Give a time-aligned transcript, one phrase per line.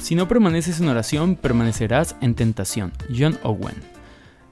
[0.00, 2.90] Si no permaneces en oración, permanecerás en tentación.
[3.14, 3.74] John Owen.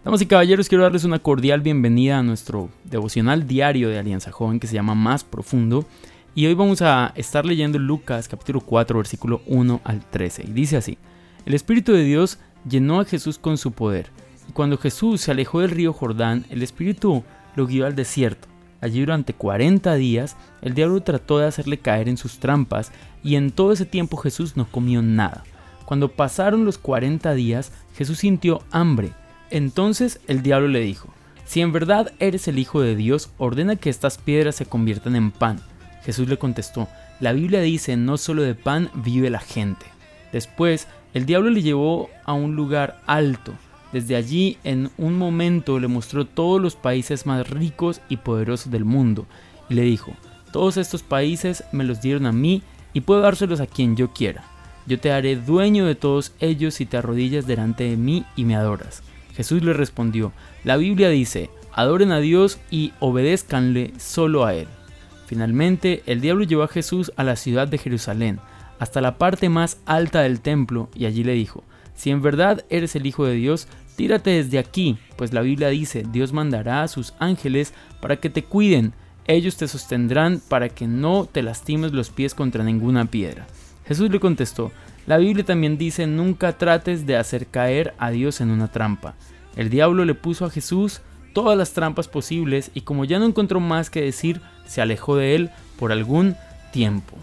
[0.05, 4.61] Damas y caballeros, quiero darles una cordial bienvenida a nuestro devocional diario de Alianza Joven
[4.61, 5.87] que se llama Más Profundo.
[6.35, 10.45] Y hoy vamos a estar leyendo Lucas capítulo 4 versículo 1 al 13.
[10.49, 10.99] Y dice así,
[11.47, 14.11] el Espíritu de Dios llenó a Jesús con su poder.
[14.47, 17.25] Y cuando Jesús se alejó del río Jordán, el Espíritu
[17.57, 18.49] lo guió al desierto.
[18.81, 22.93] Allí durante 40 días el diablo trató de hacerle caer en sus trampas
[23.25, 25.45] y en todo ese tiempo Jesús no comió nada.
[25.85, 29.13] Cuando pasaron los 40 días, Jesús sintió hambre.
[29.51, 31.09] Entonces el diablo le dijo,
[31.45, 35.31] si en verdad eres el Hijo de Dios, ordena que estas piedras se conviertan en
[35.31, 35.59] pan.
[36.05, 36.89] Jesús le contestó,
[37.21, 39.87] la Biblia dice, no solo de pan vive la gente.
[40.31, 43.55] Después, el diablo le llevó a un lugar alto
[43.93, 48.85] desde allí, en un momento, le mostró todos los países más ricos y poderosos del
[48.85, 49.27] mundo
[49.71, 50.13] y le dijo,
[50.53, 54.45] todos estos países me los dieron a mí y puedo dárselos a quien yo quiera.
[54.87, 58.57] Yo te haré dueño de todos ellos si te arrodillas delante de mí y me
[58.57, 59.03] adoras.
[59.35, 60.33] Jesús le respondió,
[60.65, 64.67] la Biblia dice, adoren a Dios y obedézcanle solo a Él.
[65.27, 68.41] Finalmente, el diablo llevó a Jesús a la ciudad de Jerusalén,
[68.79, 71.65] hasta la parte más alta del templo, y allí le dijo,
[71.99, 76.05] si en verdad eres el Hijo de Dios, tírate desde aquí, pues la Biblia dice,
[76.09, 78.93] Dios mandará a sus ángeles para que te cuiden,
[79.27, 83.49] ellos te sostendrán para que no te lastimes los pies contra ninguna piedra.
[83.85, 84.71] Jesús le contestó,
[85.09, 89.17] la Biblia también dice, nunca trates de hacer caer a Dios en una trampa.
[89.57, 91.01] El diablo le puso a Jesús
[91.33, 95.35] todas las trampas posibles y como ya no encontró más que decir, se alejó de
[95.35, 96.37] él por algún
[96.71, 97.17] tiempo.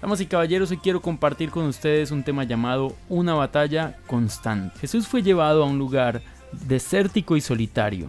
[0.00, 4.78] Damas y caballeros, hoy quiero compartir con ustedes un tema llamado Una batalla constante.
[4.78, 8.08] Jesús fue llevado a un lugar desértico y solitario.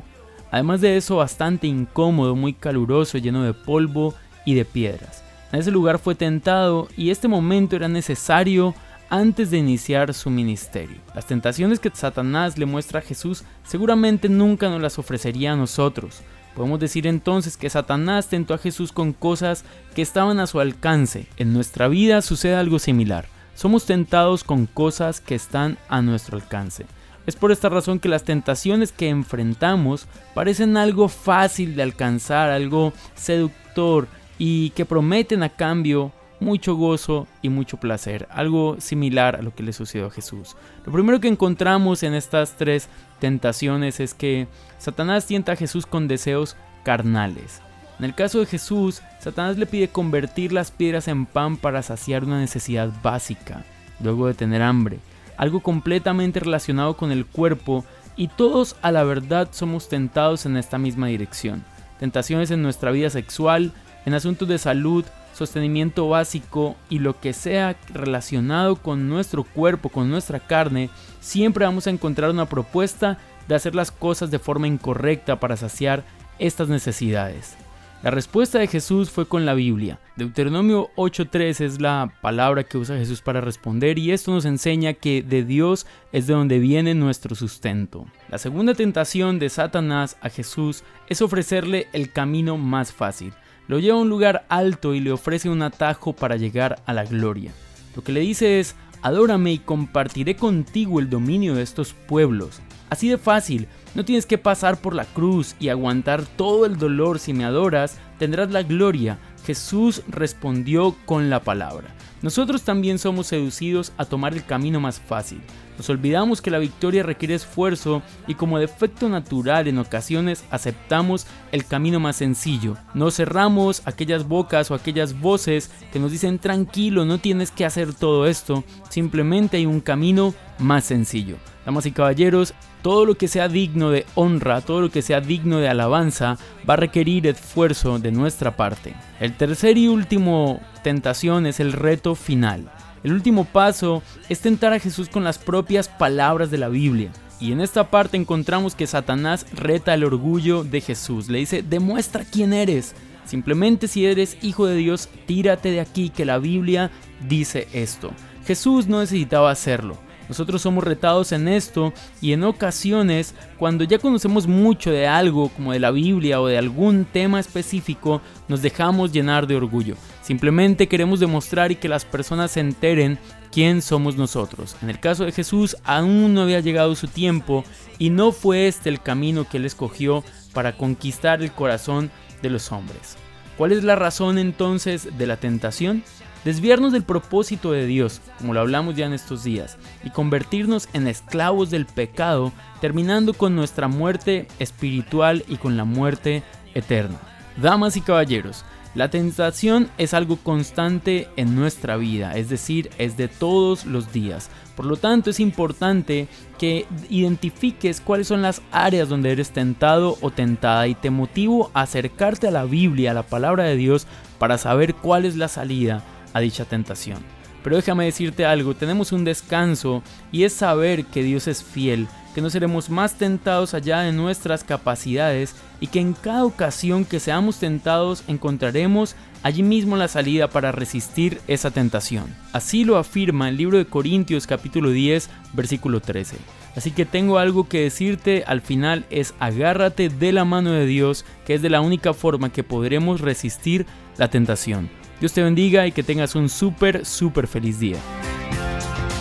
[0.51, 4.13] Además de eso, bastante incómodo, muy caluroso, lleno de polvo
[4.45, 5.23] y de piedras.
[5.51, 8.75] En ese lugar fue tentado y este momento era necesario
[9.09, 10.97] antes de iniciar su ministerio.
[11.15, 16.21] Las tentaciones que Satanás le muestra a Jesús seguramente nunca nos las ofrecería a nosotros.
[16.55, 19.63] Podemos decir entonces que Satanás tentó a Jesús con cosas
[19.95, 21.27] que estaban a su alcance.
[21.37, 23.27] En nuestra vida sucede algo similar.
[23.55, 26.85] Somos tentados con cosas que están a nuestro alcance.
[27.25, 32.93] Es por esta razón que las tentaciones que enfrentamos parecen algo fácil de alcanzar, algo
[33.15, 39.53] seductor y que prometen a cambio mucho gozo y mucho placer, algo similar a lo
[39.53, 40.55] que le sucedió a Jesús.
[40.85, 42.89] Lo primero que encontramos en estas tres
[43.19, 47.61] tentaciones es que Satanás tienta a Jesús con deseos carnales.
[47.99, 52.23] En el caso de Jesús, Satanás le pide convertir las piedras en pan para saciar
[52.23, 53.65] una necesidad básica,
[54.01, 54.99] luego de tener hambre,
[55.35, 57.83] algo completamente relacionado con el cuerpo
[58.15, 61.63] y todos a la verdad somos tentados en esta misma dirección.
[61.99, 63.73] Tentaciones en nuestra vida sexual,
[64.05, 65.03] en asuntos de salud,
[65.39, 70.89] sostenimiento básico y lo que sea relacionado con nuestro cuerpo, con nuestra carne,
[71.21, 73.17] siempre vamos a encontrar una propuesta
[73.47, 76.03] de hacer las cosas de forma incorrecta para saciar
[76.39, 77.55] estas necesidades.
[78.03, 79.99] La respuesta de Jesús fue con la Biblia.
[80.15, 85.21] Deuteronomio 8.3 es la palabra que usa Jesús para responder y esto nos enseña que
[85.21, 88.05] de Dios es de donde viene nuestro sustento.
[88.29, 93.33] La segunda tentación de Satanás a Jesús es ofrecerle el camino más fácil
[93.69, 97.05] lo lleva a un lugar alto y le ofrece un atajo para llegar a la
[97.05, 97.51] gloria.
[97.95, 102.61] Lo que le dice es, adórame y compartiré contigo el dominio de estos pueblos.
[102.89, 107.19] Así de fácil, no tienes que pasar por la cruz y aguantar todo el dolor
[107.19, 109.19] si me adoras, tendrás la gloria.
[109.45, 111.93] Jesús respondió con la palabra.
[112.21, 115.41] Nosotros también somos seducidos a tomar el camino más fácil.
[115.77, 121.65] Nos olvidamos que la victoria requiere esfuerzo y como defecto natural en ocasiones aceptamos el
[121.65, 122.75] camino más sencillo.
[122.93, 127.93] No cerramos aquellas bocas o aquellas voces que nos dicen tranquilo, no tienes que hacer
[127.93, 131.37] todo esto, simplemente hay un camino más sencillo.
[131.65, 135.59] Damas y caballeros, todo lo que sea digno de honra, todo lo que sea digno
[135.59, 136.37] de alabanza,
[136.69, 138.95] va a requerir esfuerzo de nuestra parte.
[139.19, 142.71] El tercer y último tentación es el reto final.
[143.03, 147.11] El último paso es tentar a Jesús con las propias palabras de la Biblia.
[147.39, 151.29] Y en esta parte encontramos que Satanás reta el orgullo de Jesús.
[151.29, 152.95] Le dice, demuestra quién eres.
[153.23, 156.91] Simplemente si eres hijo de Dios, tírate de aquí, que la Biblia
[157.27, 158.11] dice esto.
[158.45, 159.97] Jesús no necesitaba hacerlo.
[160.29, 161.91] Nosotros somos retados en esto
[162.21, 166.57] y en ocasiones cuando ya conocemos mucho de algo como de la Biblia o de
[166.57, 169.95] algún tema específico, nos dejamos llenar de orgullo.
[170.21, 173.17] Simplemente queremos demostrar y que las personas se enteren
[173.51, 174.75] quién somos nosotros.
[174.83, 177.65] En el caso de Jesús aún no había llegado su tiempo
[177.97, 180.23] y no fue este el camino que él escogió
[180.53, 182.11] para conquistar el corazón
[182.43, 183.17] de los hombres.
[183.57, 186.03] ¿Cuál es la razón entonces de la tentación?
[186.45, 191.07] Desviarnos del propósito de Dios, como lo hablamos ya en estos días, y convertirnos en
[191.07, 196.43] esclavos del pecado, terminando con nuestra muerte espiritual y con la muerte
[196.73, 197.17] eterna.
[197.57, 198.63] Damas y caballeros,
[198.95, 204.49] la tentación es algo constante en nuestra vida, es decir, es de todos los días.
[204.77, 210.31] Por lo tanto, es importante que identifiques cuáles son las áreas donde eres tentado o
[210.31, 214.07] tentada y te motivo a acercarte a la Biblia, a la palabra de Dios,
[214.39, 216.01] para saber cuál es la salida
[216.33, 217.19] a dicha tentación.
[217.63, 222.41] Pero déjame decirte algo, tenemos un descanso y es saber que Dios es fiel, que
[222.41, 227.59] no seremos más tentados allá de nuestras capacidades y que en cada ocasión que seamos
[227.59, 232.33] tentados encontraremos allí mismo la salida para resistir esa tentación.
[232.53, 236.37] Así lo afirma el libro de Corintios capítulo 10 versículo 13.
[236.75, 241.25] Así que tengo algo que decirte al final es agárrate de la mano de Dios,
[241.45, 243.85] que es de la única forma que podremos resistir
[244.17, 244.89] la tentación.
[245.19, 247.97] Dios te bendiga y que tengas un súper, súper feliz día.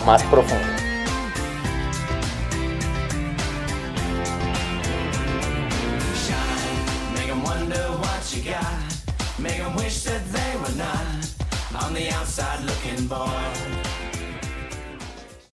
[0.05, 0.65] Más profundo.
[9.39, 13.58] Make them wish that they were not on the outside looking boy.